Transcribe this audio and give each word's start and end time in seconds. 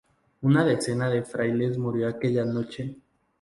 Una 0.41 0.65
decena 0.65 1.11
de 1.11 1.21
frailes 1.21 1.77
murió 1.77 2.07
aquella 2.07 2.43
noche. 2.43 2.95